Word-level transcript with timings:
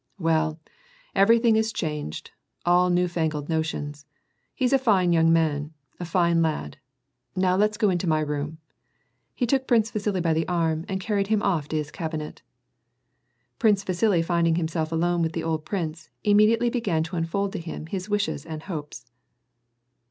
"Well, 0.19 0.59
everything 1.13 1.55
is 1.57 1.71
changed, 1.71 2.31
all 2.65 2.89
new 2.89 3.07
fangled 3.07 3.49
notions. 3.49 4.07
He's 4.55 4.73
a 4.73 4.79
fine 4.79 5.13
young 5.13 5.31
man, 5.31 5.75
a 5.99 6.05
fine 6.05 6.41
lad. 6.41 6.77
Now 7.35 7.55
let's 7.55 7.77
go 7.77 7.91
into 7.91 8.07
my 8.09 8.19
room." 8.21 8.57
He 9.35 9.45
took 9.45 9.67
Prince 9.67 9.91
Viisili 9.91 10.19
by 10.19 10.33
the 10.33 10.47
arm, 10.47 10.85
and 10.89 10.99
carried 10.99 11.27
him 11.27 11.43
off 11.43 11.67
to 11.67 11.75
his 11.75 11.91
cabinet 11.91 12.41
Prince 13.59 13.83
Vasili 13.83 14.23
finding 14.23 14.55
himself 14.55 14.91
alone 14.91 15.21
with 15.21 15.33
the 15.33 15.43
old 15.43 15.65
prince, 15.65 16.09
immediately 16.23 16.71
began 16.71 17.03
to 17.03 17.15
unfold 17.15 17.53
to 17.53 17.59
him 17.59 17.85
his 17.85 18.09
wishes 18.09 18.43
and 18.43 18.63
hopes. 18.63 19.05